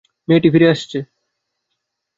[0.27, 0.99] মেয়েটি ফিরে আসছে।